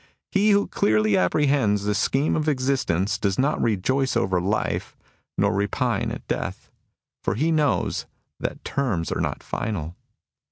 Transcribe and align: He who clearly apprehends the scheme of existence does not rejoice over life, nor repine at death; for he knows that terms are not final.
He 0.31 0.49
who 0.49 0.65
clearly 0.67 1.15
apprehends 1.15 1.83
the 1.83 1.93
scheme 1.93 2.35
of 2.35 2.49
existence 2.49 3.19
does 3.19 3.37
not 3.37 3.61
rejoice 3.61 4.17
over 4.17 4.41
life, 4.41 4.97
nor 5.37 5.53
repine 5.53 6.09
at 6.11 6.27
death; 6.27 6.71
for 7.23 7.35
he 7.35 7.51
knows 7.51 8.07
that 8.39 8.63
terms 8.65 9.11
are 9.11 9.21
not 9.21 9.43
final. 9.43 9.95